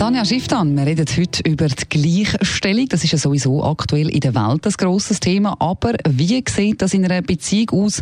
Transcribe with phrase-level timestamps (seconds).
[0.00, 2.88] Tanja Schifftan, wir reden heute über die Gleichstellung.
[2.88, 5.56] Das ist ja sowieso aktuell in der Welt ein grosses Thema.
[5.58, 8.00] Aber wie sieht das in einer Beziehung aus?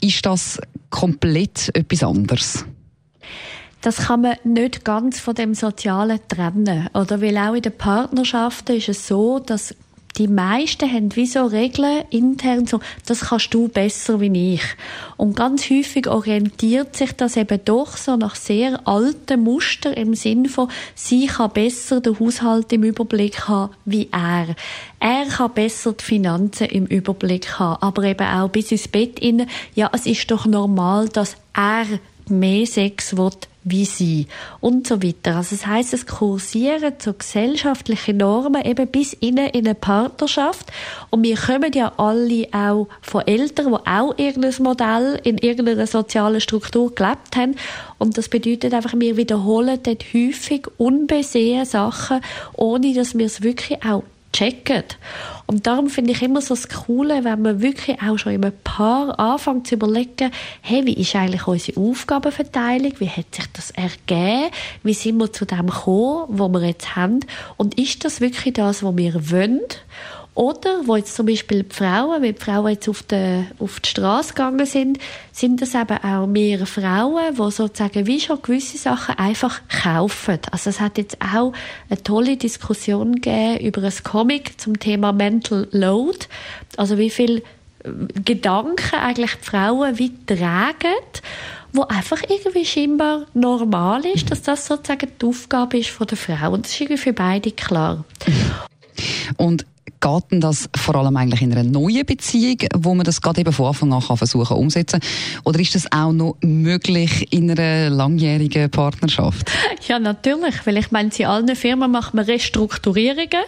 [0.00, 0.60] Ist das
[0.90, 2.64] komplett etwas anderes?
[3.80, 6.88] das kann man nicht ganz von dem Sozialen trennen.
[6.94, 9.74] Oder weil auch in den Partnerschaften ist es so, dass
[10.20, 14.62] die meisten haben wie so Regeln intern so, das kannst du besser wie ich.
[15.16, 20.44] Und ganz häufig orientiert sich das eben doch so nach sehr alten Muster im Sinn
[20.44, 24.54] von, sie kann besser den Haushalt im Überblick haben wie er.
[24.98, 29.46] Er kann besser die Finanzen im Überblick haben, aber eben auch bis ins Bett inne.
[29.74, 31.86] Ja, es ist doch normal, dass er
[32.30, 33.30] mehr Sex will
[33.62, 34.26] wie sie.
[34.60, 35.36] Und so weiter.
[35.36, 40.72] Also das heißt, es kursieren so gesellschaftliche Normen eben bis in eine Partnerschaft.
[41.10, 46.40] Und wir kommen ja alle auch von Eltern, die auch irgendein Modell in irgendeiner sozialen
[46.40, 47.56] Struktur gelebt haben.
[47.98, 52.20] Und das bedeutet einfach, wir wiederholen dort häufig unbesehen Sachen,
[52.54, 54.84] ohne dass wir es wirklich auch checken.
[55.46, 58.54] Und darum finde ich immer so das Coole, wenn man wirklich auch schon in einem
[58.62, 62.92] Paar anfängt zu überlegen, hey, wie ist eigentlich unsere Aufgabenverteilung?
[62.98, 64.50] Wie hat sich das ergeben?
[64.82, 67.20] Wie sind wir zu dem gekommen, wo wir jetzt haben?
[67.56, 69.60] Und ist das wirklich das, was wir wollen?
[70.40, 73.90] Oder, wo jetzt zum Beispiel die Frauen, wenn die Frauen jetzt auf die, auf die
[73.90, 74.98] Straße gegangen sind,
[75.32, 80.38] sind das eben auch mehr Frauen, die sozusagen wie schon gewisse Sachen einfach kaufen.
[80.50, 81.52] Also es hat jetzt auch
[81.90, 86.20] eine tolle Diskussion gegeben über ein Comic zum Thema Mental Load.
[86.78, 87.42] Also wie viel
[87.84, 87.90] äh,
[88.24, 90.96] Gedanken eigentlich die Frauen wie tragen
[91.72, 96.52] wo einfach irgendwie scheinbar normal ist, dass das sozusagen die Aufgabe ist von der Frau.
[96.52, 98.04] Und das ist irgendwie für beide klar.
[99.36, 99.66] Und
[100.00, 103.52] geht denn das vor allem eigentlich in einer neuen Beziehung, wo man das gerade eben
[103.52, 105.00] von Anfang an kann versuchen umsetzen?
[105.44, 109.50] Oder ist das auch noch möglich in einer langjährigen Partnerschaft?
[109.88, 113.44] Ja, natürlich, weil ich meine, in allen Firmen macht man Restrukturierungen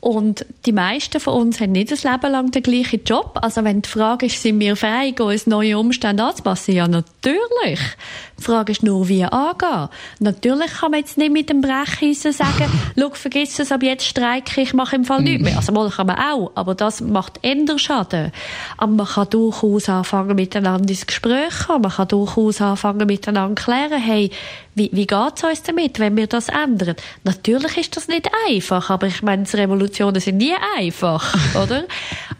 [0.00, 3.36] und die meisten von uns haben nicht das Leben lang den gleichen Job.
[3.42, 6.72] Also wenn die Frage ist, sind wir fähig, uns neue Umstände anzupassen?
[6.72, 7.80] Ja, natürlich.
[8.38, 9.88] Die Frage ist nur, wie angehen.
[10.20, 14.60] Natürlich kann man jetzt nicht mit dem Brecheisen sagen, schau, vergiss es, ab jetzt streike
[14.60, 15.56] ich, mache im Fall nichts mehr.
[15.56, 18.30] Also mal kann man auch, aber das macht änder Schaden.
[18.76, 21.82] Aber man kann durchaus anfangen, miteinander ins Gespräch kommen.
[21.82, 24.30] Man kann durchaus anfangen, miteinander klären, hey,
[24.78, 26.96] wie, wie geht's uns damit, wenn wir das ändern?
[27.24, 31.84] Natürlich ist das nicht einfach, aber ich meine, Revolutionen sind nie einfach, oder?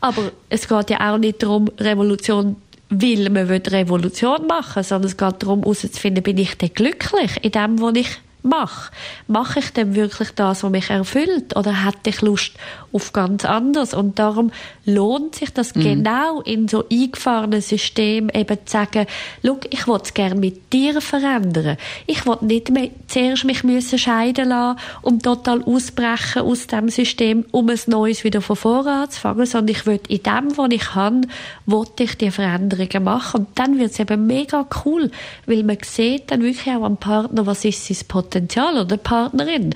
[0.00, 2.56] Aber es geht ja auch nicht darum, Revolution
[2.90, 7.52] weil man Revolution machen will, sondern es geht darum, herauszufinden, bin ich denn glücklich in
[7.52, 8.08] dem, was ich
[8.42, 8.90] mache.
[9.26, 11.56] Mache ich denn wirklich das, was mich erfüllt?
[11.56, 12.52] Oder hätte ich Lust
[12.92, 13.94] auf ganz anders?
[13.94, 14.52] Und darum
[14.84, 15.82] lohnt sich das mhm.
[15.82, 19.06] genau in so eingefahrenen Systemen eben zu sagen,
[19.44, 21.76] schau, ich will es gerne mit dir verändern.
[22.06, 27.44] Ich will nicht mehr zuerst mich müssen scheiden lassen und total ausbrechen aus dem System,
[27.50, 31.26] um ein Neues wieder von vorne anzufangen, sondern ich will in dem, was ich kann,
[31.66, 33.40] will ich die Veränderungen machen.
[33.40, 35.10] Und dann wird es eben mega cool,
[35.46, 39.74] weil man sieht dann wirklich auch am Partner, was ist sein Potenzial oder Partnerin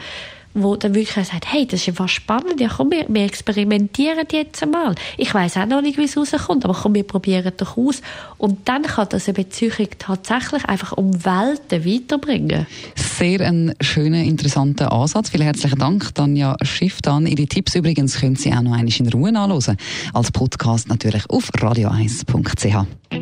[0.55, 4.63] wo dann wirklich sagt, hey, das ist einfach spannend, ja komm, wir, wir experimentieren jetzt
[4.63, 4.95] einmal.
[5.17, 8.03] Ich weiß auch noch nicht, wie es rauskommt, aber komm, wir probieren doch aus.
[8.39, 12.67] Und dann kann das eine Beziehung tatsächlich einfach um Welten weiterbringen.
[12.95, 15.31] Sehr ein schöner, interessanter Ansatz.
[15.31, 17.27] Vielen herzlichen Dank, Tanja Schifftan.
[17.27, 19.77] Ihre Tipps übrigens können Sie auch noch einmal in Ruhe nachlesen.
[20.13, 23.22] Als Podcast natürlich auf radio1.ch.